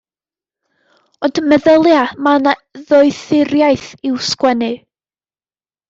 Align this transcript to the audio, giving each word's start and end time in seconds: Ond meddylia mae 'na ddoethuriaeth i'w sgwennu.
Ond 1.27 1.41
meddylia 1.51 2.01
mae 2.29 2.43
'na 2.47 2.55
ddoethuriaeth 2.89 3.89
i'w 4.11 4.21
sgwennu. 4.33 4.77